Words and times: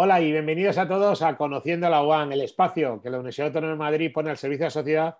Hola 0.00 0.20
y 0.20 0.30
bienvenidos 0.30 0.78
a 0.78 0.86
todos 0.86 1.22
a 1.22 1.36
Conociendo 1.36 1.90
la 1.90 2.04
UAN, 2.04 2.30
el 2.30 2.42
espacio 2.42 3.02
que 3.02 3.10
la 3.10 3.16
Universidad 3.16 3.48
Autónoma 3.48 3.72
de 3.72 3.78
Madrid 3.78 4.12
pone 4.14 4.30
al 4.30 4.36
servicio 4.36 4.62
de 4.62 4.66
la 4.66 4.70
sociedad, 4.70 5.18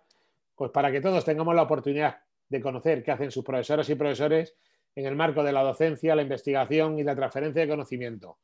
pues 0.54 0.70
para 0.70 0.92
que 0.92 1.00
todos 1.00 1.24
tengamos 1.24 1.52
la 1.56 1.62
oportunidad 1.62 2.18
de 2.48 2.60
conocer 2.60 3.02
qué 3.02 3.10
hacen 3.10 3.32
sus 3.32 3.44
profesoras 3.44 3.90
y 3.90 3.96
profesores 3.96 4.54
en 4.94 5.06
el 5.06 5.16
marco 5.16 5.42
de 5.42 5.50
la 5.50 5.64
docencia, 5.64 6.14
la 6.14 6.22
investigación 6.22 6.96
y 6.96 7.02
la 7.02 7.16
transferencia 7.16 7.62
de 7.62 7.68
conocimiento. 7.68 8.38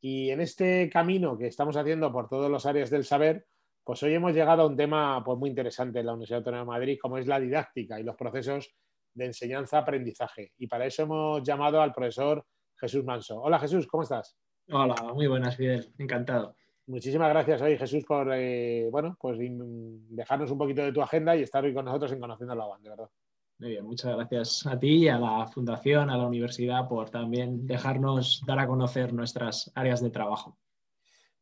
Y 0.00 0.30
en 0.30 0.40
este 0.40 0.88
camino 0.88 1.36
que 1.36 1.48
estamos 1.48 1.76
haciendo 1.76 2.12
por 2.12 2.28
todas 2.28 2.48
las 2.48 2.66
áreas 2.66 2.88
del 2.88 3.04
saber, 3.04 3.48
pues 3.82 4.00
hoy 4.04 4.14
hemos 4.14 4.32
llegado 4.32 4.62
a 4.62 4.66
un 4.68 4.76
tema 4.76 5.24
pues, 5.24 5.36
muy 5.38 5.50
interesante 5.50 5.98
en 5.98 6.06
la 6.06 6.12
Universidad 6.12 6.38
Autónoma 6.38 6.62
de 6.62 6.78
Madrid, 6.78 6.98
como 7.02 7.18
es 7.18 7.26
la 7.26 7.40
didáctica 7.40 7.98
y 7.98 8.04
los 8.04 8.14
procesos 8.14 8.72
de 9.12 9.24
enseñanza-aprendizaje. 9.24 10.52
Y 10.56 10.68
para 10.68 10.86
eso 10.86 11.02
hemos 11.02 11.42
llamado 11.42 11.82
al 11.82 11.92
profesor 11.92 12.46
Jesús 12.76 13.04
Manso. 13.04 13.42
Hola 13.42 13.58
Jesús, 13.58 13.88
¿cómo 13.88 14.04
estás? 14.04 14.36
Hola, 14.68 14.94
muy 15.14 15.26
buenas, 15.26 15.56
Fidel. 15.56 15.92
Encantado. 15.98 16.54
Muchísimas 16.86 17.28
gracias 17.28 17.62
hoy, 17.62 17.78
Jesús, 17.78 18.04
por 18.04 18.32
eh, 18.32 18.88
bueno, 18.90 19.16
pues 19.20 19.38
dejarnos 19.38 20.50
un 20.50 20.58
poquito 20.58 20.82
de 20.82 20.92
tu 20.92 21.00
agenda 21.00 21.36
y 21.36 21.42
estar 21.42 21.64
hoy 21.64 21.72
con 21.72 21.84
nosotros 21.84 22.10
en 22.12 22.20
Conociendo 22.20 22.54
la 22.54 22.66
UAN, 22.66 22.82
de 22.82 22.90
verdad. 22.90 23.10
Muy 23.58 23.70
bien, 23.70 23.84
muchas 23.84 24.16
gracias 24.16 24.66
a 24.66 24.78
ti 24.78 25.04
y 25.04 25.08
a 25.08 25.18
la 25.18 25.46
Fundación, 25.46 26.10
a 26.10 26.16
la 26.16 26.26
universidad, 26.26 26.88
por 26.88 27.10
también 27.10 27.66
dejarnos 27.66 28.42
dar 28.46 28.58
a 28.58 28.66
conocer 28.66 29.12
nuestras 29.12 29.70
áreas 29.74 30.02
de 30.02 30.10
trabajo. 30.10 30.58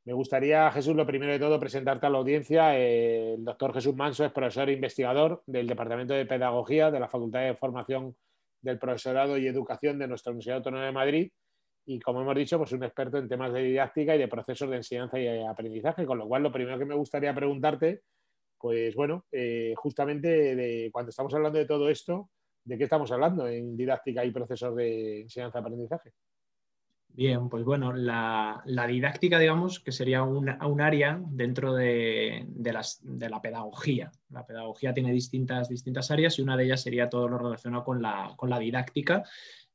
Me 0.04 0.12
gustaría, 0.12 0.70
Jesús, 0.70 0.96
lo 0.96 1.06
primero 1.06 1.32
de 1.32 1.38
todo, 1.38 1.60
presentarte 1.60 2.06
a 2.06 2.10
la 2.10 2.18
audiencia. 2.18 2.76
El 2.76 3.44
doctor 3.44 3.72
Jesús 3.72 3.94
Manso 3.94 4.24
es 4.24 4.32
profesor 4.32 4.68
e 4.68 4.72
investigador 4.72 5.42
del 5.46 5.66
Departamento 5.66 6.14
de 6.14 6.26
Pedagogía 6.26 6.90
de 6.90 6.98
la 6.98 7.08
Facultad 7.08 7.40
de 7.40 7.54
Formación 7.54 8.16
del 8.60 8.78
Profesorado 8.78 9.38
y 9.38 9.46
Educación 9.46 9.98
de 9.98 10.08
nuestra 10.08 10.32
Universidad 10.32 10.56
Autónoma 10.56 10.86
de 10.86 10.92
Madrid 10.92 11.32
y 11.90 11.98
como 12.00 12.20
hemos 12.20 12.36
dicho, 12.36 12.58
pues 12.58 12.70
un 12.72 12.84
experto 12.84 13.16
en 13.16 13.30
temas 13.30 13.50
de 13.50 13.62
didáctica 13.62 14.14
y 14.14 14.18
de 14.18 14.28
procesos 14.28 14.68
de 14.68 14.76
enseñanza 14.76 15.18
y 15.18 15.42
aprendizaje, 15.42 16.04
con 16.04 16.18
lo 16.18 16.28
cual 16.28 16.42
lo 16.42 16.52
primero 16.52 16.78
que 16.78 16.84
me 16.84 16.94
gustaría 16.94 17.34
preguntarte, 17.34 18.02
pues 18.58 18.94
bueno, 18.94 19.24
eh, 19.32 19.72
justamente 19.74 20.54
de, 20.54 20.90
cuando 20.92 21.08
estamos 21.08 21.32
hablando 21.32 21.58
de 21.58 21.64
todo 21.64 21.88
esto, 21.88 22.28
¿de 22.62 22.76
qué 22.76 22.84
estamos 22.84 23.10
hablando 23.10 23.48
en 23.48 23.74
didáctica 23.74 24.22
y 24.22 24.30
procesos 24.30 24.76
de 24.76 25.22
enseñanza 25.22 25.58
y 25.58 25.62
aprendizaje? 25.62 26.12
Bien, 27.14 27.48
pues 27.48 27.64
bueno, 27.64 27.92
la, 27.92 28.62
didáctica, 28.88 29.40
digamos, 29.40 29.80
que 29.80 29.90
sería 29.90 30.22
un, 30.22 30.80
área 30.80 31.20
dentro 31.30 31.74
de, 31.74 32.46
la 32.56 33.42
pedagogía. 33.42 34.12
La 34.30 34.46
pedagogía 34.46 34.94
tiene 34.94 35.12
distintas, 35.12 35.68
distintas 35.68 36.10
áreas 36.12 36.38
y 36.38 36.42
una 36.42 36.56
de 36.56 36.64
ellas 36.64 36.82
sería 36.82 37.08
todo 37.08 37.28
lo 37.28 37.38
relacionado 37.38 37.82
con 37.82 38.00
la, 38.00 38.34
con 38.36 38.50
la 38.50 38.60
didáctica 38.60 39.24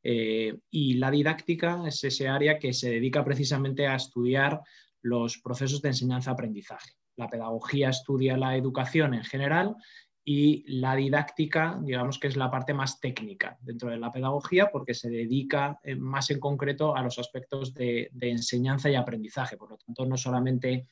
eh, 0.03 0.57
y 0.69 0.95
la 0.95 1.09
didáctica 1.09 1.83
es 1.87 2.03
ese 2.03 2.27
área 2.27 2.59
que 2.59 2.73
se 2.73 2.89
dedica 2.89 3.23
precisamente 3.23 3.87
a 3.87 3.95
estudiar 3.95 4.61
los 5.01 5.37
procesos 5.37 5.81
de 5.81 5.89
enseñanza-aprendizaje. 5.89 6.91
La 7.15 7.29
pedagogía 7.29 7.89
estudia 7.89 8.37
la 8.37 8.57
educación 8.57 9.13
en 9.13 9.23
general 9.23 9.75
y 10.25 10.63
la 10.79 10.95
didáctica, 10.95 11.77
digamos 11.81 12.17
que 12.17 12.27
es 12.27 12.37
la 12.37 12.49
parte 12.49 12.73
más 12.73 13.01
técnica 13.01 13.57
dentro 13.61 13.89
de 13.89 13.97
la 13.97 14.11
pedagogía 14.11 14.69
porque 14.71 14.93
se 14.93 15.09
dedica 15.09 15.79
eh, 15.83 15.95
más 15.95 16.31
en 16.31 16.39
concreto 16.39 16.95
a 16.95 17.01
los 17.01 17.19
aspectos 17.19 17.73
de, 17.73 18.09
enseñanza 18.21 18.89
y 18.89 18.95
aprendizaje. 18.95 19.57
Por 19.57 19.71
lo 19.71 19.77
tanto, 19.77 20.05
no 20.05 20.15
solamente 20.15 20.87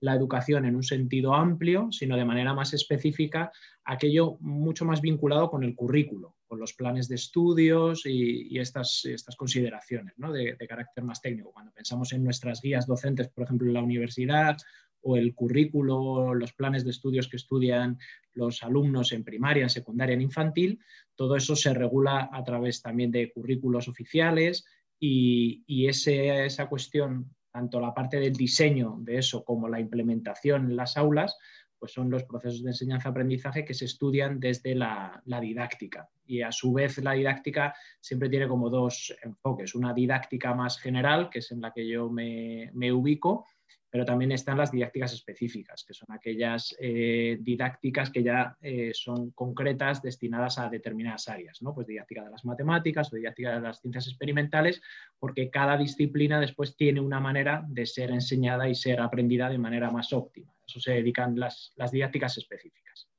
la 0.00 0.14
educación 0.14 0.64
en 0.64 0.74
un 0.74 0.82
sentido 0.82 1.32
amplio, 1.32 1.92
sino 1.92 2.16
de 2.16 2.24
manera 2.24 2.54
más 2.54 2.74
específica 2.74 3.52
aquello 3.84 4.36
mucho 4.40 4.84
más 4.84 5.00
vinculado 5.00 5.48
con 5.48 5.62
el 5.62 5.76
currículo, 5.76 6.34
con 6.48 6.58
los 6.58 6.74
planes 6.74 7.08
de 7.08 7.14
estudios 7.14 8.04
y, 8.04 8.58
estas, 8.58 9.04
estas, 9.04 9.36
consideraciones 9.36 10.14
de, 10.16 10.66
carácter 10.68 11.04
más 11.04 11.20
técnico. 11.20 11.52
Cuando 11.52 11.70
pensamos 11.70 12.12
en 12.12 12.24
nuestras 12.24 12.60
guías 12.60 12.88
docentes, 12.88 13.28
por 13.28 13.44
ejemplo, 13.44 13.68
en 13.68 13.74
la 13.74 13.82
universidad, 13.82 14.56
o 15.02 15.16
el 15.16 15.34
currículo, 15.34 16.34
los 16.34 16.52
planes 16.52 16.84
de 16.84 16.90
estudios 16.90 17.28
que 17.28 17.36
estudian 17.36 17.98
los 18.34 18.62
alumnos 18.62 19.12
en 19.12 19.24
primaria, 19.24 19.64
en 19.64 19.70
secundaria, 19.70 20.14
en 20.14 20.22
infantil, 20.22 20.80
todo 21.14 21.36
eso 21.36 21.54
se 21.54 21.74
regula 21.74 22.30
a 22.32 22.42
través 22.44 22.80
también 22.82 23.10
de 23.10 23.30
currículos 23.32 23.88
oficiales 23.88 24.64
y, 24.98 25.62
y 25.66 25.88
esa 25.88 26.68
cuestión 26.68 27.34
tanto 27.52 27.80
la 27.80 27.94
parte 27.94 28.18
del 28.18 28.32
diseño 28.32 28.96
de 29.00 29.18
eso 29.18 29.44
como 29.44 29.68
la 29.68 29.78
implementación 29.78 30.70
en 30.70 30.76
las 30.76 30.96
aulas, 30.96 31.36
pues 31.78 31.92
son 31.92 32.10
los 32.10 32.24
procesos 32.24 32.62
de 32.62 32.70
enseñanza-aprendizaje 32.70 33.64
que 33.64 33.74
se 33.74 33.84
estudian 33.84 34.40
desde 34.40 34.74
la, 34.74 35.20
didáctica. 35.26 36.08
Y 36.24 36.42
a 36.42 36.52
su 36.52 36.72
vez 36.72 36.98
la 36.98 37.12
didáctica 37.12 37.74
siempre 38.00 38.28
tiene 38.28 38.48
como 38.48 38.70
dos 38.70 39.14
enfoques. 39.22 39.74
Una 39.74 39.92
didáctica 39.92 40.54
más 40.54 40.78
general, 40.78 41.28
que 41.28 41.40
es 41.40 41.50
en 41.50 41.60
la 41.60 41.72
que 41.72 41.86
yo 41.86 42.08
me, 42.08 42.70
me 42.72 42.92
ubico, 42.92 43.46
pero 43.92 44.06
también 44.06 44.32
están 44.32 44.56
las 44.56 44.72
didácticas 44.72 45.12
específicas, 45.12 45.84
que 45.84 45.92
son 45.92 46.10
aquellas 46.12 46.74
eh, 46.80 47.36
didácticas 47.42 48.08
que 48.08 48.22
ya 48.22 48.56
eh, 48.62 48.92
son 48.94 49.32
concretas 49.32 50.00
destinadas 50.00 50.58
a 50.58 50.70
determinadas 50.70 51.28
áreas, 51.28 51.60
¿no? 51.60 51.74
Pues 51.74 51.86
didáctica 51.86 52.24
de 52.24 52.30
las 52.30 52.42
matemáticas 52.46 53.12
o 53.12 53.16
didáctica 53.16 53.54
de 53.54 53.60
las 53.60 53.82
ciencias 53.82 54.08
experimentales, 54.08 54.80
porque 55.18 55.50
cada 55.50 55.76
disciplina 55.76 56.40
después 56.40 56.74
tiene 56.74 57.00
una 57.00 57.20
manera 57.20 57.66
de 57.68 57.84
ser 57.84 58.12
enseñada 58.12 58.66
y 58.66 58.74
ser 58.74 58.98
aprendida 58.98 59.50
de 59.50 59.58
manera 59.58 59.90
más 59.90 60.14
óptima. 60.14 60.50
A 60.52 60.64
eso 60.66 60.80
se 60.80 60.92
dedican 60.92 61.38
las, 61.38 61.74
las 61.76 61.92
didácticas 61.92 62.38
específicas. 62.38 63.10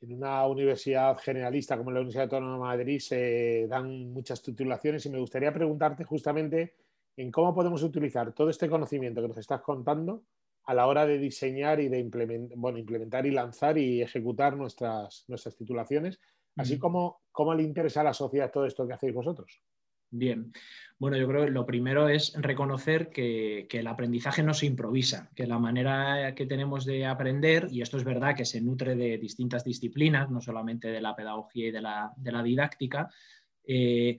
En 0.00 0.14
una 0.14 0.46
universidad 0.46 1.18
generalista 1.18 1.76
como 1.76 1.90
la 1.90 2.00
Universidad 2.00 2.24
Autónoma 2.24 2.54
de 2.54 2.78
Madrid 2.78 2.98
se 2.98 3.66
dan 3.68 4.10
muchas 4.10 4.40
titulaciones 4.42 5.04
y 5.04 5.10
me 5.10 5.18
gustaría 5.18 5.52
preguntarte 5.52 6.04
justamente 6.04 6.76
en 7.16 7.30
cómo 7.30 7.54
podemos 7.54 7.82
utilizar 7.82 8.32
todo 8.32 8.50
este 8.50 8.68
conocimiento 8.68 9.20
que 9.22 9.28
nos 9.28 9.38
estás 9.38 9.60
contando 9.62 10.24
a 10.64 10.74
la 10.74 10.86
hora 10.86 11.06
de 11.06 11.18
diseñar 11.18 11.80
y 11.80 11.88
de 11.88 11.98
implementar, 11.98 12.56
bueno, 12.56 12.78
implementar 12.78 13.26
y 13.26 13.30
lanzar 13.30 13.78
y 13.78 14.00
ejecutar 14.00 14.56
nuestras, 14.56 15.24
nuestras 15.28 15.56
titulaciones, 15.56 16.20
así 16.56 16.78
como 16.78 17.22
cómo 17.32 17.54
le 17.54 17.62
interesa 17.62 18.02
a 18.02 18.04
la 18.04 18.14
sociedad 18.14 18.50
todo 18.52 18.66
esto 18.66 18.86
que 18.86 18.94
hacéis 18.94 19.14
vosotros. 19.14 19.62
Bien, 20.14 20.52
bueno, 20.98 21.16
yo 21.16 21.26
creo 21.26 21.46
que 21.46 21.50
lo 21.50 21.64
primero 21.64 22.06
es 22.06 22.34
reconocer 22.36 23.08
que, 23.08 23.66
el 23.70 23.86
aprendizaje 23.86 24.42
no 24.42 24.52
se 24.52 24.66
improvisa, 24.66 25.30
que 25.34 25.46
la 25.46 25.58
manera 25.58 26.34
que 26.34 26.44
tenemos 26.44 26.84
de 26.84 27.06
aprender, 27.06 27.68
y 27.70 27.80
esto 27.80 27.96
es 27.96 28.04
verdad 28.04 28.36
que 28.36 28.44
se 28.44 28.60
nutre 28.60 28.94
de 28.94 29.16
distintas 29.16 29.64
disciplinas, 29.64 30.30
no 30.30 30.42
solamente 30.42 30.88
de 30.88 31.00
la 31.00 31.16
pedagogía 31.16 31.68
y 31.68 31.70
de 31.70 31.80
la, 31.80 32.42
didáctica, 32.44 33.08
eh, 33.64 34.18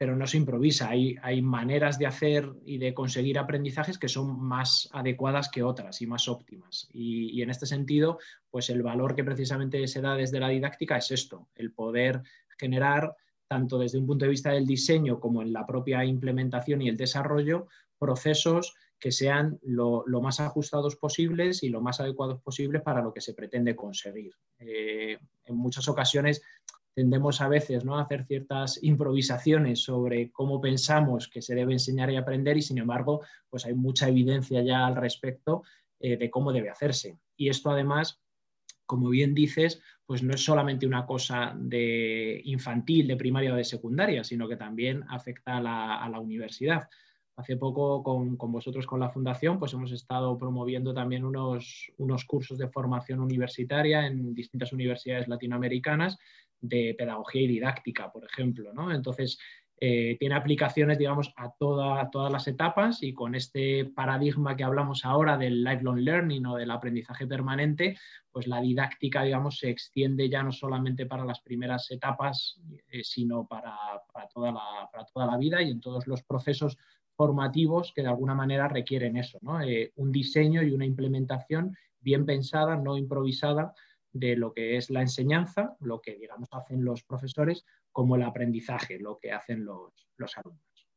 pero 0.00 0.16
no 0.16 0.26
se 0.26 0.38
improvisa. 0.38 0.88
Hay, 0.88 1.16
hay, 1.20 1.42
maneras 1.42 1.98
de 1.98 2.06
hacer 2.06 2.50
y 2.64 2.78
de 2.78 2.94
conseguir 2.94 3.38
aprendizajes 3.38 3.98
que 3.98 4.08
son 4.08 4.40
más 4.40 4.88
adecuadas 4.92 5.50
que 5.50 5.62
otras 5.62 6.00
y 6.00 6.06
más 6.06 6.26
óptimas. 6.26 6.88
Y, 6.90 7.42
en 7.42 7.50
este 7.50 7.66
sentido, 7.66 8.18
pues 8.48 8.70
el 8.70 8.82
valor 8.82 9.14
que 9.14 9.24
precisamente 9.24 9.86
se 9.88 10.00
da 10.00 10.14
desde 10.14 10.40
la 10.40 10.48
didáctica 10.48 10.96
es 10.96 11.10
esto, 11.10 11.50
el 11.54 11.74
poder 11.74 12.22
generar, 12.58 13.14
tanto 13.46 13.78
desde 13.78 13.98
un 13.98 14.06
punto 14.06 14.24
de 14.24 14.30
vista 14.30 14.52
del 14.52 14.66
diseño 14.66 15.20
como 15.20 15.42
en 15.42 15.52
la 15.52 15.66
propia 15.66 16.02
implementación 16.02 16.80
y 16.80 16.88
el 16.88 16.96
desarrollo, 16.96 17.66
procesos 17.98 18.74
que 18.98 19.12
sean 19.12 19.58
lo, 19.60 20.06
más 20.22 20.40
ajustados 20.40 20.96
posibles 20.96 21.62
y 21.62 21.68
lo 21.68 21.82
más 21.82 22.00
adecuados 22.00 22.40
posibles 22.40 22.80
para 22.80 23.02
lo 23.02 23.12
que 23.12 23.20
se 23.20 23.34
pretende 23.34 23.76
conseguir. 23.76 24.32
Eh, 24.60 25.18
en 25.44 25.56
muchas 25.56 25.88
ocasiones 25.88 26.40
tendemos 26.94 27.40
a 27.40 27.48
veces 27.48 27.84
¿no? 27.84 27.98
a 27.98 28.02
hacer 28.02 28.26
ciertas 28.26 28.82
improvisaciones 28.82 29.82
sobre 29.82 30.30
cómo 30.30 30.60
pensamos 30.60 31.28
que 31.28 31.42
se 31.42 31.54
debe 31.54 31.72
enseñar 31.72 32.10
y 32.10 32.16
aprender 32.16 32.56
y 32.56 32.62
sin 32.62 32.78
embargo 32.78 33.22
pues 33.48 33.64
hay 33.66 33.74
mucha 33.74 34.08
evidencia 34.08 34.62
ya 34.62 34.86
al 34.86 34.96
respecto 34.96 35.62
eh, 36.00 36.16
de 36.16 36.30
cómo 36.30 36.52
debe 36.52 36.70
hacerse. 36.70 37.18
Y 37.36 37.50
esto 37.50 37.70
además, 37.70 38.20
como 38.86 39.10
bien 39.10 39.34
dices, 39.34 39.82
pues 40.06 40.22
no 40.22 40.34
es 40.34 40.42
solamente 40.42 40.86
una 40.86 41.06
cosa 41.06 41.54
de 41.56 42.40
infantil, 42.44 43.06
de 43.06 43.16
primaria 43.16 43.52
o 43.52 43.56
de 43.56 43.64
secundaria, 43.64 44.24
sino 44.24 44.48
que 44.48 44.56
también 44.56 45.04
afecta 45.08 45.58
a 45.58 45.60
la, 45.60 46.20
universidad. 46.20 46.88
Hace 47.36 47.56
poco 47.56 48.02
con, 48.02 48.36
vosotros, 48.36 48.86
con 48.86 48.98
la 48.98 49.10
Fundación, 49.10 49.58
pues 49.58 49.72
hemos 49.72 49.92
estado 49.92 50.36
promoviendo 50.36 50.92
también 50.92 51.24
unos, 51.24 51.92
unos 51.98 52.24
cursos 52.24 52.58
de 52.58 52.68
formación 52.68 53.20
universitaria 53.20 54.06
en 54.06 54.34
distintas 54.34 54.72
universidades 54.72 55.28
latinoamericanas 55.28 56.18
de 56.60 56.94
pedagogía 56.96 57.42
y 57.42 57.46
didáctica, 57.46 58.10
por 58.12 58.24
ejemplo. 58.24 58.72
¿no? 58.72 58.92
Entonces, 58.92 59.38
eh, 59.82 60.18
tiene 60.18 60.34
aplicaciones, 60.34 60.98
digamos, 60.98 61.32
a, 61.36 61.54
todas 61.58 62.30
las 62.30 62.46
etapas 62.46 63.02
y 63.02 63.14
con 63.14 63.34
este 63.34 63.86
paradigma 63.86 64.54
que 64.54 64.62
hablamos 64.62 65.06
ahora 65.06 65.38
del 65.38 65.64
lifelong 65.64 66.00
learning 66.00 66.44
o 66.44 66.56
del 66.56 66.70
aprendizaje 66.70 67.26
permanente, 67.26 67.96
pues 68.30 68.46
la 68.46 68.60
didáctica, 68.60 69.22
digamos, 69.22 69.58
se 69.58 69.70
extiende 69.70 70.28
ya 70.28 70.42
no 70.42 70.52
solamente 70.52 71.06
para 71.06 71.24
las 71.24 71.40
primeras 71.40 71.90
etapas, 71.90 72.60
eh, 72.90 73.02
sino 73.02 73.46
para, 73.46 73.74
toda 74.34 74.52
la, 74.52 74.90
para, 74.92 75.06
toda 75.06 75.26
la, 75.26 75.38
vida 75.38 75.62
y 75.62 75.70
en 75.70 75.80
todos 75.80 76.06
los 76.06 76.22
procesos 76.24 76.76
formativos 77.16 77.92
que 77.94 78.02
de 78.02 78.08
alguna 78.08 78.34
manera 78.34 78.68
requieren 78.68 79.16
eso, 79.16 79.38
¿no? 79.40 79.62
Eh, 79.62 79.92
un 79.96 80.12
diseño 80.12 80.62
y 80.62 80.72
una 80.72 80.84
implementación 80.84 81.74
bien 82.00 82.26
pensada, 82.26 82.76
no 82.76 82.98
improvisada, 82.98 83.72
de 84.12 84.36
lo 84.36 84.52
que 84.52 84.76
es 84.76 84.90
la 84.90 85.02
enseñanza, 85.02 85.76
lo 85.80 86.00
que 86.00 86.16
digamos 86.16 86.48
hacen 86.52 86.84
los 86.84 87.02
profesores, 87.02 87.64
como 87.92 88.16
el 88.16 88.22
aprendizaje, 88.22 88.98
lo 88.98 89.18
que 89.18 89.32
hacen 89.32 89.64
los, 89.64 89.92
alumnos. 90.36 90.88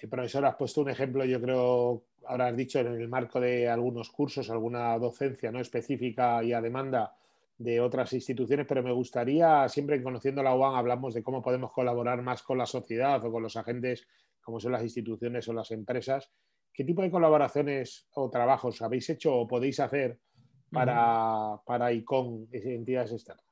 Eh, 0.00 0.08
profesor, 0.08 0.44
has 0.46 0.56
puesto 0.56 0.80
un 0.80 0.90
ejemplo, 0.90 1.24
yo 1.24 1.40
creo, 1.40 2.04
ahora 2.26 2.48
has 2.48 2.56
dicho 2.56 2.80
en 2.80 2.88
el 2.88 3.08
marco 3.08 3.40
de 3.40 3.68
algunos 3.68 4.10
cursos, 4.10 4.50
alguna 4.50 4.98
docencia 4.98 5.50
no 5.50 5.60
específica 5.60 6.42
y 6.42 6.52
a 6.52 6.60
demanda 6.60 7.14
de 7.58 7.80
otras 7.80 8.12
instituciones, 8.12 8.66
pero 8.66 8.82
me 8.82 8.92
gustaría, 8.92 9.68
siempre 9.68 10.02
conociendo 10.02 10.42
la 10.42 10.54
UAN, 10.54 10.74
hablamos 10.74 11.14
de 11.14 11.22
cómo 11.22 11.42
podemos 11.42 11.72
colaborar 11.72 12.22
más 12.22 12.42
con 12.42 12.58
la 12.58 12.66
sociedad 12.66 13.24
o 13.24 13.30
con 13.30 13.42
los 13.42 13.56
agentes, 13.56 14.06
como 14.40 14.58
son 14.58 14.72
las 14.72 14.82
instituciones 14.82 15.46
o 15.48 15.52
las 15.52 15.70
empresas. 15.70 16.30
¿Qué 16.72 16.84
tipo 16.84 17.02
de 17.02 17.10
colaboraciones 17.10 18.08
o 18.14 18.30
trabajos 18.30 18.80
habéis 18.82 19.08
hecho 19.10 19.36
o 19.36 19.46
podéis 19.46 19.78
hacer 19.78 20.18
para, 20.72 21.60
para 21.66 21.92
ICON, 21.92 22.48
entidades 22.52 23.12
externas? 23.12 23.46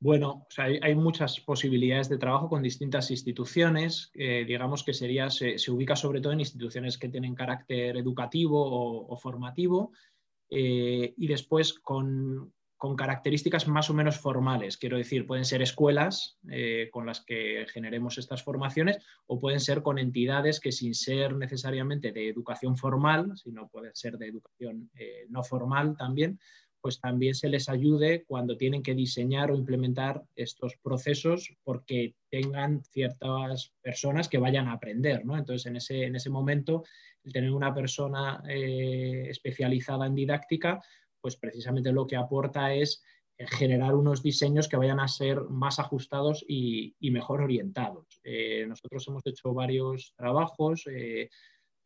Bueno, 0.00 0.46
hay, 0.56 0.94
muchas 0.94 1.40
posibilidades 1.40 2.08
de 2.08 2.18
trabajo 2.18 2.48
con 2.48 2.62
distintas 2.62 3.10
instituciones. 3.10 4.12
digamos 4.14 4.84
que 4.84 4.94
sería, 4.94 5.28
se, 5.28 5.56
ubica 5.72 5.96
sobre 5.96 6.20
todo 6.20 6.32
en 6.32 6.40
instituciones 6.40 6.98
que 6.98 7.08
tienen 7.08 7.34
carácter 7.34 7.96
educativo 7.96 8.60
o, 9.08 9.16
formativo 9.16 9.90
eh, 10.50 11.14
y 11.16 11.26
después 11.26 11.74
con, 11.74 12.52
con, 12.78 12.96
características 12.96 13.68
más 13.68 13.90
o 13.90 13.94
menos 13.94 14.18
formales. 14.18 14.76
Quiero 14.76 14.96
decir, 14.96 15.26
pueden 15.26 15.44
ser 15.44 15.60
escuelas 15.60 16.38
eh, 16.50 16.88
con 16.90 17.04
las 17.04 17.20
que 17.24 17.66
generemos 17.72 18.18
estas 18.18 18.42
formaciones 18.42 18.98
o 19.26 19.38
pueden 19.38 19.60
ser 19.60 19.82
con 19.82 19.98
entidades 19.98 20.60
que 20.60 20.72
sin 20.72 20.94
ser 20.94 21.36
necesariamente 21.36 22.12
de 22.12 22.28
educación 22.28 22.76
formal, 22.76 23.32
sino 23.36 23.68
pueden 23.68 23.94
ser 23.94 24.16
de 24.16 24.28
educación 24.28 24.90
eh, 24.94 25.26
no 25.28 25.42
formal 25.42 25.96
también, 25.96 26.38
pues 26.80 27.00
también 27.00 27.34
se 27.34 27.48
les 27.48 27.68
ayude 27.68 28.24
cuando 28.24 28.56
tienen 28.56 28.82
que 28.82 28.94
diseñar 28.94 29.50
o 29.50 29.56
implementar 29.56 30.22
estos 30.36 30.76
procesos 30.82 31.52
porque 31.64 32.14
tengan 32.30 32.82
ciertas 32.84 33.72
personas 33.82 34.28
que 34.28 34.38
vayan 34.38 34.68
a 34.68 34.74
aprender. 34.74 35.24
¿no? 35.24 35.36
Entonces, 35.36 35.66
en 35.66 35.76
ese, 35.76 36.04
en 36.04 36.16
ese 36.16 36.30
momento, 36.30 36.84
el 37.24 37.32
tener 37.32 37.50
una 37.50 37.74
persona 37.74 38.42
eh, 38.48 39.26
especializada 39.28 40.06
en 40.06 40.14
didáctica, 40.14 40.80
pues 41.28 41.36
precisamente 41.36 41.92
lo 41.92 42.06
que 42.06 42.16
aporta 42.16 42.72
es 42.72 43.02
eh, 43.36 43.46
generar 43.46 43.94
unos 43.94 44.22
diseños 44.22 44.66
que 44.66 44.78
vayan 44.78 44.98
a 44.98 45.08
ser 45.08 45.42
más 45.42 45.78
ajustados 45.78 46.42
y, 46.48 46.96
mejor 47.00 47.42
orientados. 47.42 48.20
Eh, 48.24 48.64
nosotros 48.66 49.06
hemos 49.08 49.26
hecho 49.26 49.52
varios 49.52 50.14
trabajos, 50.16 50.84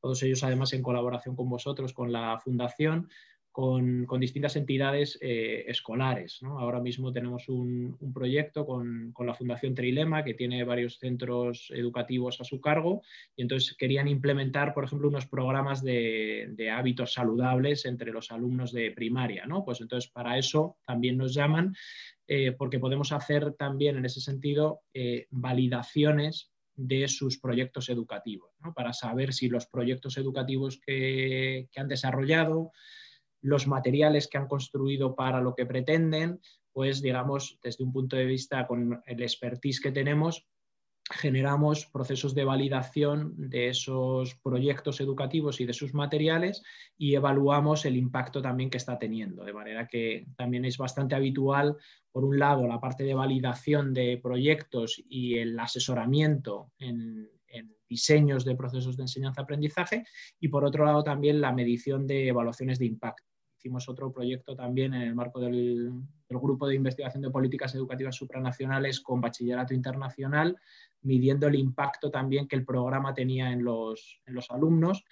todos 0.00 0.22
ellos 0.22 0.44
además 0.44 0.72
en 0.72 0.82
colaboración 0.82 1.34
con 1.34 1.48
vosotros, 1.48 1.92
con 1.92 2.12
la 2.12 2.38
fundación, 2.38 3.08
con, 3.52 4.06
distintas 4.18 4.56
entidades 4.56 5.18
eh, 5.20 5.64
escolares. 5.68 6.40
Ahora 6.42 6.80
mismo 6.80 7.12
tenemos 7.12 7.50
un, 7.50 7.98
proyecto 8.12 8.64
con, 8.64 9.12
la 9.18 9.34
Fundación 9.34 9.74
Trilema, 9.74 10.24
que 10.24 10.32
tiene 10.32 10.64
varios 10.64 10.98
centros 10.98 11.70
educativos 11.70 12.40
a 12.40 12.44
su 12.44 12.60
cargo, 12.62 13.02
y 13.36 13.42
entonces 13.42 13.76
querían 13.76 14.08
implementar, 14.08 14.72
por 14.72 14.84
ejemplo, 14.84 15.08
unos 15.08 15.26
programas 15.26 15.84
de, 15.84 16.70
hábitos 16.72 17.12
saludables 17.12 17.84
entre 17.84 18.10
los 18.10 18.30
alumnos 18.32 18.72
de 18.72 18.90
primaria. 18.90 19.44
Pues 19.64 19.82
entonces 19.82 20.10
para 20.10 20.38
eso 20.38 20.78
también 20.86 21.18
nos 21.18 21.34
llaman, 21.34 21.74
eh, 22.26 22.52
porque 22.52 22.78
podemos 22.78 23.12
hacer 23.12 23.52
también 23.52 23.98
en 23.98 24.06
ese 24.06 24.22
sentido 24.22 24.80
eh, 24.94 25.26
validaciones 25.30 26.50
de 26.74 27.06
sus 27.06 27.38
proyectos 27.38 27.90
educativos, 27.90 28.50
para 28.74 28.94
saber 28.94 29.34
si 29.34 29.50
los 29.50 29.66
proyectos 29.66 30.16
educativos 30.16 30.80
que 30.86 31.68
han 31.76 31.88
desarrollado, 31.88 32.72
los 33.42 33.66
materiales 33.66 34.28
que 34.28 34.38
han 34.38 34.48
construido 34.48 35.14
para 35.14 35.40
lo 35.40 35.54
que 35.54 35.66
pretenden, 35.66 36.40
pues 36.72 37.02
digamos, 37.02 37.58
desde 37.62 37.84
un 37.84 37.92
punto 37.92 38.16
de 38.16 38.24
vista 38.24 38.66
con 38.66 39.02
el 39.04 39.22
expertise 39.22 39.80
que 39.80 39.92
tenemos, 39.92 40.46
generamos 41.10 41.86
procesos 41.86 42.34
de 42.34 42.44
validación 42.44 43.34
de 43.36 43.68
esos 43.68 44.36
proyectos 44.36 45.00
educativos 45.00 45.60
y 45.60 45.66
de 45.66 45.72
sus 45.72 45.94
materiales 45.94 46.62
y 46.96 47.14
evaluamos 47.14 47.84
el 47.84 47.96
impacto 47.96 48.40
también 48.40 48.70
que 48.70 48.78
está 48.78 48.98
teniendo. 48.98 49.44
De 49.44 49.52
manera 49.52 49.86
que 49.86 50.26
también 50.36 50.64
es 50.64 50.78
bastante 50.78 51.14
habitual, 51.14 51.76
por 52.10 52.24
un 52.24 52.38
lado, 52.38 52.66
la 52.66 52.80
parte 52.80 53.04
de 53.04 53.14
validación 53.14 53.92
de 53.92 54.18
proyectos 54.22 55.02
y 55.08 55.38
el 55.38 55.58
asesoramiento 55.58 56.72
en, 56.78 57.28
diseños 57.88 58.46
de 58.46 58.56
procesos 58.56 58.96
de 58.96 59.02
enseñanza-aprendizaje 59.02 60.06
y, 60.40 60.48
por 60.48 60.64
otro 60.64 60.86
lado, 60.86 61.04
también 61.04 61.42
la 61.42 61.52
medición 61.52 62.06
de 62.06 62.28
evaluaciones 62.28 62.78
de 62.78 62.86
impacto 62.86 63.31
hicimos 63.62 63.88
otro 63.88 64.10
proyecto 64.10 64.56
también 64.56 64.92
en 64.92 65.02
el 65.02 65.14
marco 65.14 65.38
del, 65.38 65.92
Grupo 66.28 66.66
de 66.66 66.74
Investigación 66.74 67.22
de 67.22 67.30
Políticas 67.30 67.74
Educativas 67.74 68.16
Supranacionales 68.16 69.00
con 69.00 69.20
Bachillerato 69.20 69.72
Internacional, 69.72 70.56
midiendo 71.02 71.46
el 71.46 71.54
impacto 71.54 72.10
también 72.10 72.48
que 72.48 72.56
el 72.56 72.64
programa 72.64 73.14
tenía 73.14 73.52
en 73.52 73.62
los, 73.62 74.18
alumnos. 74.48 75.04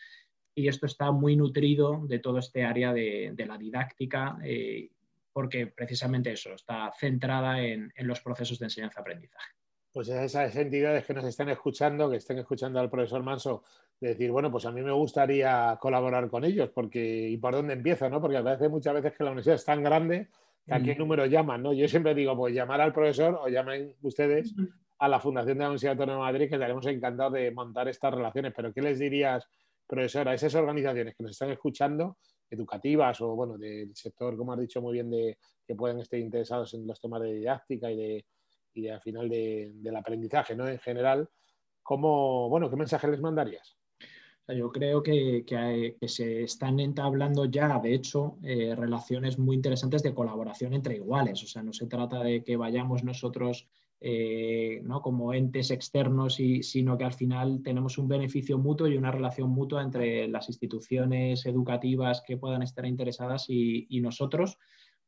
Y 0.54 0.66
esto 0.66 0.86
está 0.86 1.12
muy 1.12 1.36
nutrido 1.36 2.04
de 2.08 2.18
todo 2.18 2.38
este 2.38 2.64
área 2.64 2.92
de, 2.92 3.34
la 3.46 3.56
didáctica, 3.56 4.38
eh, 4.42 4.90
porque 5.32 5.68
precisamente 5.68 6.32
eso 6.32 6.54
está 6.54 6.90
centrada 6.98 7.62
en, 7.62 7.92
los 7.98 8.20
procesos 8.20 8.58
de 8.58 8.66
enseñanza-aprendizaje 8.66 9.52
pues 9.92 10.08
esas 10.08 10.54
entidades 10.54 11.04
que 11.04 11.14
nos 11.14 11.24
están 11.24 11.48
escuchando, 11.48 12.08
que 12.08 12.18
estén 12.18 12.38
escuchando 12.38 12.78
al 12.78 12.88
profesor 12.88 13.24
Manso, 13.24 13.64
de 14.00 14.08
decir, 14.08 14.30
bueno, 14.30 14.50
pues 14.50 14.64
a 14.64 14.72
mí 14.72 14.80
me 14.82 14.92
gustaría 14.92 15.78
colaborar 15.80 16.28
con 16.28 16.44
ellos, 16.44 16.70
porque, 16.74 17.28
¿y 17.28 17.36
por 17.36 17.54
dónde 17.54 17.74
empiezo? 17.74 18.08
¿no? 18.08 18.20
Porque 18.20 18.38
a 18.38 18.42
veces, 18.42 18.70
muchas 18.70 18.94
veces 18.94 19.12
que 19.16 19.24
la 19.24 19.30
universidad 19.30 19.56
es 19.56 19.64
tan 19.64 19.82
grande 19.82 20.28
que 20.66 20.74
a 20.74 20.82
qué 20.82 20.94
mm. 20.94 20.98
número 20.98 21.26
llaman, 21.26 21.62
¿no? 21.62 21.72
Yo 21.72 21.86
siempre 21.88 22.14
digo, 22.14 22.36
pues 22.36 22.54
llamar 22.54 22.80
al 22.80 22.92
profesor 22.92 23.38
o 23.42 23.48
llamen 23.48 23.94
ustedes 24.02 24.54
a 24.98 25.08
la 25.08 25.20
Fundación 25.20 25.58
de 25.58 25.64
la 25.64 25.68
Universidad 25.68 25.92
Autónoma 25.92 26.26
de 26.26 26.32
Madrid, 26.32 26.48
que 26.48 26.54
estaremos 26.54 26.86
encantados 26.86 27.32
de 27.34 27.50
montar 27.50 27.88
estas 27.88 28.14
relaciones. 28.14 28.52
Pero, 28.54 28.72
¿qué 28.72 28.82
les 28.82 28.98
dirías, 28.98 29.46
profesor, 29.86 30.28
a 30.28 30.34
esas 30.34 30.54
organizaciones 30.54 31.14
que 31.14 31.22
nos 31.22 31.32
están 31.32 31.50
escuchando, 31.50 32.18
educativas 32.50 33.20
o, 33.20 33.34
bueno, 33.34 33.56
del 33.58 33.94
sector, 33.94 34.36
como 34.36 34.52
has 34.52 34.60
dicho 34.60 34.80
muy 34.80 34.94
bien, 34.94 35.10
de 35.10 35.38
que 35.66 35.74
pueden 35.74 36.00
estar 36.00 36.18
interesados 36.18 36.74
en 36.74 36.86
los 36.86 37.00
temas 37.00 37.22
de 37.22 37.32
didáctica 37.32 37.90
y 37.90 37.96
de 37.96 38.24
y 38.74 38.88
al 38.88 39.00
final 39.00 39.28
del 39.28 39.96
aprendizaje, 39.96 40.54
¿no? 40.54 40.68
En 40.68 40.78
general, 40.78 41.28
¿cómo, 41.82 42.48
bueno, 42.48 42.70
¿qué 42.70 42.76
mensaje 42.76 43.08
les 43.08 43.20
mandarías? 43.20 43.79
Yo 44.56 44.70
creo 44.70 45.02
que, 45.02 45.44
se 46.06 46.42
están 46.42 46.80
entablando 46.80 47.44
ya, 47.44 47.78
de 47.78 47.94
hecho, 47.94 48.36
eh, 48.42 48.74
relaciones 48.74 49.38
muy 49.38 49.56
interesantes 49.56 50.02
de 50.02 50.14
colaboración 50.14 50.72
entre 50.72 50.96
iguales. 50.96 51.42
O 51.42 51.46
sea, 51.46 51.62
no 51.62 51.72
se 51.72 51.86
trata 51.86 52.22
de 52.22 52.42
que 52.42 52.56
vayamos 52.56 53.04
nosotros 53.04 53.68
eh, 54.00 54.80
¿no? 54.82 55.02
como 55.02 55.34
entes 55.34 55.70
externos, 55.70 56.34
sino 56.62 56.96
que 56.96 57.04
al 57.04 57.12
final 57.12 57.62
tenemos 57.62 57.98
un 57.98 58.08
beneficio 58.08 58.58
mutuo 58.58 58.88
y 58.88 58.96
una 58.96 59.10
relación 59.10 59.50
mutua 59.50 59.82
entre 59.82 60.26
las 60.28 60.48
instituciones 60.48 61.44
educativas 61.44 62.22
que 62.26 62.38
puedan 62.38 62.62
estar 62.62 62.86
interesadas 62.86 63.46
y, 63.48 63.86
y 63.90 64.00
nosotros 64.00 64.58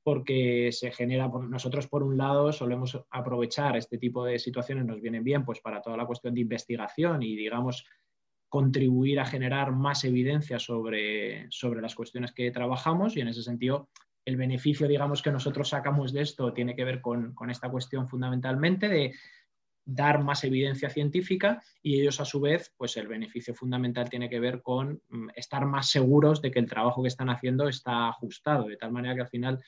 porque 0.02 0.70
se 0.72 0.90
genera, 0.90 1.28
nosotros 1.28 1.86
por 1.86 2.02
un 2.02 2.16
lado 2.16 2.52
solemos 2.52 3.00
aprovechar 3.10 3.76
este 3.76 3.98
tipo 3.98 4.24
de 4.24 4.38
situaciones, 4.38 4.84
nos 4.84 5.00
vienen 5.00 5.22
bien 5.22 5.44
pues 5.44 5.60
para 5.60 5.80
toda 5.80 5.96
la 5.96 6.06
cuestión 6.06 6.34
de 6.34 6.40
investigación 6.40 7.22
y 7.22 7.36
digamos 7.36 7.84
contribuir 8.52 9.18
a 9.18 9.24
generar 9.24 9.72
más 9.72 10.04
evidencia 10.04 10.58
sobre, 10.58 11.46
sobre 11.50 11.80
las 11.80 11.94
cuestiones 11.94 12.32
que 12.32 12.50
trabajamos 12.50 13.16
y 13.16 13.20
en 13.22 13.28
ese 13.28 13.42
sentido 13.42 13.88
el 14.26 14.36
beneficio 14.36 14.86
digamos 14.86 15.22
que 15.22 15.32
nosotros 15.32 15.70
sacamos 15.70 16.12
de 16.12 16.20
esto 16.20 16.52
tiene 16.52 16.76
que 16.76 16.84
ver 16.84 17.00
con, 17.00 17.32
con 17.32 17.48
esta 17.48 17.70
cuestión 17.70 18.10
fundamentalmente 18.10 18.90
de 18.90 19.14
dar 19.86 20.22
más 20.22 20.44
evidencia 20.44 20.90
científica 20.90 21.62
y 21.82 22.02
ellos 22.02 22.20
a 22.20 22.26
su 22.26 22.40
vez, 22.40 22.74
pues 22.76 22.94
el 22.98 23.08
beneficio 23.08 23.54
fundamental 23.54 24.10
tiene 24.10 24.28
que 24.28 24.38
ver 24.38 24.60
con 24.60 25.00
mm, 25.08 25.30
estar 25.34 25.64
más 25.64 25.88
seguros 25.88 26.42
de 26.42 26.50
que 26.50 26.58
el 26.58 26.68
trabajo 26.68 27.00
que 27.00 27.08
están 27.08 27.30
haciendo 27.30 27.68
está 27.68 28.10
ajustado, 28.10 28.68
de 28.68 28.76
tal 28.76 28.92
manera 28.92 29.14
que 29.14 29.22
al 29.22 29.28
final 29.28 29.64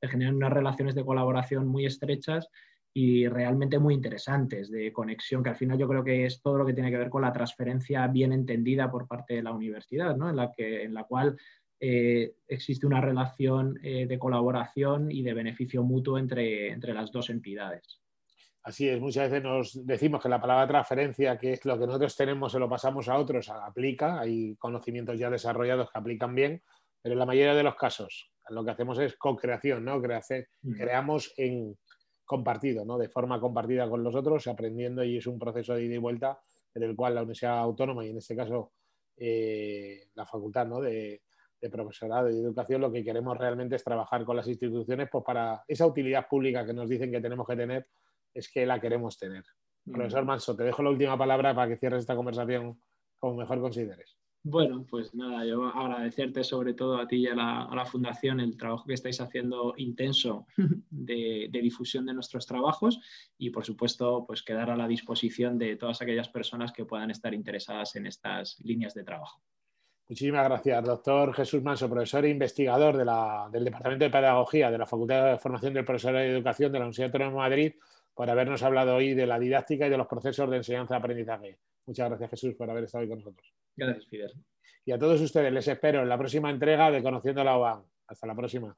se 0.00 0.08
generan 0.08 0.34
unas 0.34 0.52
relaciones 0.52 0.96
de 0.96 1.04
colaboración 1.04 1.68
muy 1.68 1.86
estrechas 1.86 2.48
y 2.96 3.26
realmente 3.26 3.80
muy 3.80 3.92
interesantes 3.92 4.70
de 4.70 4.92
conexión, 4.92 5.42
que 5.42 5.50
al 5.50 5.56
final 5.56 5.76
yo 5.76 5.88
creo 5.88 6.04
que 6.04 6.26
es 6.26 6.40
todo 6.40 6.58
lo 6.58 6.64
que 6.64 6.74
tiene 6.74 6.92
que 6.92 6.96
ver 6.96 7.10
con 7.10 7.22
la 7.22 7.32
transferencia 7.32 8.06
bien 8.06 8.32
entendida 8.32 8.88
por 8.88 9.08
parte 9.08 9.34
de 9.34 9.42
la 9.42 9.52
universidad, 9.52 10.16
¿no? 10.16 10.30
en, 10.30 10.36
la 10.36 10.52
que, 10.52 10.84
en 10.84 10.94
la 10.94 11.02
cual 11.02 11.36
eh, 11.80 12.36
existe 12.46 12.86
una 12.86 13.00
relación 13.00 13.80
eh, 13.82 14.06
de 14.06 14.18
colaboración 14.18 15.10
y 15.10 15.22
de 15.22 15.34
beneficio 15.34 15.82
mutuo 15.82 16.18
entre, 16.18 16.68
entre 16.70 16.94
las 16.94 17.10
dos 17.10 17.30
entidades. 17.30 18.00
Así 18.62 18.88
es, 18.88 19.00
muchas 19.00 19.28
veces 19.28 19.42
nos 19.42 19.84
decimos 19.84 20.22
que 20.22 20.28
la 20.28 20.40
palabra 20.40 20.68
transferencia, 20.68 21.36
que 21.36 21.54
es 21.54 21.64
lo 21.64 21.76
que 21.76 21.86
nosotros 21.86 22.16
tenemos, 22.16 22.52
se 22.52 22.60
lo 22.60 22.68
pasamos 22.68 23.08
a 23.08 23.18
otros, 23.18 23.50
aplica, 23.50 24.20
hay 24.20 24.54
conocimientos 24.54 25.18
ya 25.18 25.28
desarrollados 25.28 25.90
que 25.90 25.98
aplican 25.98 26.34
bien, 26.34 26.62
pero 27.02 27.14
en 27.14 27.18
la 27.18 27.26
mayoría 27.26 27.54
de 27.54 27.64
los 27.64 27.74
casos 27.74 28.30
lo 28.50 28.64
que 28.64 28.70
hacemos 28.70 28.98
es 29.00 29.16
co-creación, 29.16 29.84
¿no? 29.84 30.00
creamos 30.00 31.34
en 31.36 31.76
compartido, 32.24 32.84
¿no? 32.84 32.98
De 32.98 33.08
forma 33.08 33.40
compartida 33.40 33.88
con 33.88 34.02
los 34.02 34.14
otros, 34.14 34.46
aprendiendo 34.46 35.04
y 35.04 35.18
es 35.18 35.26
un 35.26 35.38
proceso 35.38 35.74
de 35.74 35.84
ida 35.84 35.94
y 35.94 35.98
vuelta 35.98 36.40
en 36.74 36.82
el 36.82 36.96
cual 36.96 37.14
la 37.14 37.22
Universidad 37.22 37.58
Autónoma 37.58 38.04
y 38.04 38.10
en 38.10 38.18
este 38.18 38.34
caso 38.34 38.72
eh, 39.16 40.08
la 40.14 40.26
Facultad 40.26 40.66
de, 40.82 41.22
Profesorado 41.70 42.28
y 42.28 42.34
de 42.34 42.40
Educación 42.40 42.82
lo 42.82 42.92
que 42.92 43.02
queremos 43.02 43.38
realmente 43.38 43.76
es 43.76 43.84
trabajar 43.84 44.22
con 44.26 44.36
las 44.36 44.46
instituciones 44.46 45.08
pues 45.10 45.24
para 45.24 45.64
esa 45.66 45.86
utilidad 45.86 46.28
pública 46.28 46.66
que 46.66 46.74
nos 46.74 46.90
dicen 46.90 47.10
que 47.10 47.22
tenemos 47.22 47.46
que 47.46 47.56
tener, 47.56 47.88
es 48.34 48.50
que 48.52 48.66
la 48.66 48.78
queremos 48.78 49.18
tener. 49.18 49.44
Profesor 49.90 50.26
Manso, 50.26 50.54
te 50.54 50.64
dejo 50.64 50.82
la 50.82 50.90
última 50.90 51.16
palabra 51.16 51.54
para 51.54 51.68
que 51.68 51.78
cierres 51.78 52.00
esta 52.00 52.16
conversación 52.16 52.82
como 53.18 53.36
mejor 53.36 53.60
consideres. 53.60 54.18
Bueno, 54.46 54.84
pues 54.90 55.14
nada, 55.14 55.42
yo 55.46 55.64
agradecerte 55.64 56.44
sobre 56.44 56.74
todo 56.74 56.98
a 56.98 57.08
ti 57.08 57.16
y 57.16 57.26
a 57.28 57.34
la, 57.34 57.86
Fundación 57.86 58.40
el 58.40 58.58
trabajo 58.58 58.84
que 58.84 58.92
estáis 58.92 59.18
haciendo 59.22 59.72
intenso 59.78 60.46
de, 60.90 61.48
difusión 61.50 62.04
de 62.04 62.12
nuestros 62.12 62.46
trabajos 62.46 63.00
y 63.38 63.48
por 63.48 63.64
supuesto 63.64 64.26
pues 64.26 64.42
quedar 64.42 64.68
a 64.68 64.76
la 64.76 64.86
disposición 64.86 65.56
de 65.56 65.76
todas 65.76 66.02
aquellas 66.02 66.28
personas 66.28 66.72
que 66.72 66.84
puedan 66.84 67.10
estar 67.10 67.32
interesadas 67.32 67.96
en 67.96 68.06
estas 68.06 68.60
líneas 68.60 68.92
de 68.92 69.04
trabajo. 69.04 69.40
Muchísimas 70.10 70.44
gracias, 70.44 70.84
doctor 70.84 71.32
Jesús 71.32 71.62
Manso, 71.62 71.88
profesor 71.88 72.26
e 72.26 72.28
investigador 72.28 72.98
del 73.50 73.64
Departamento 73.64 74.04
de 74.04 74.10
Pedagogía 74.10 74.70
de 74.70 74.76
la 74.76 74.84
Facultad 74.86 75.30
de 75.30 75.38
Formación 75.38 75.72
del 75.72 75.86
Profesor 75.86 76.12
de 76.12 76.30
Educación 76.30 76.70
de 76.70 76.78
la 76.80 76.84
Universidad 76.84 77.06
Autónoma 77.06 77.30
de 77.30 77.48
Madrid, 77.48 77.72
por 78.12 78.28
habernos 78.28 78.62
hablado 78.62 78.96
hoy 78.96 79.14
de 79.14 79.26
la 79.26 79.38
didáctica 79.38 79.86
y 79.86 79.90
de 79.90 79.96
los 79.96 80.06
procesos 80.06 80.50
de 80.50 80.58
enseñanza-aprendizaje. 80.58 81.58
Muchas 81.86 82.08
gracias, 82.08 82.30
Jesús, 82.30 82.54
por 82.54 82.70
haber 82.70 82.84
estado 82.84 83.02
hoy 83.02 83.08
con 83.08 83.18
nosotros. 83.18 83.46
Gracias, 83.76 84.06
Fidel. 84.06 84.32
Y 84.84 84.92
a 84.92 84.98
todos 84.98 85.20
ustedes 85.20 85.52
les 85.52 85.66
espero 85.68 86.02
en 86.02 86.08
la 86.08 86.18
próxima 86.18 86.50
entrega 86.50 86.90
de 86.90 87.02
Conociendo 87.02 87.42
la 87.44 87.56
OAN. 87.56 87.84
Hasta 88.06 88.26
la 88.26 88.34
próxima. 88.34 88.76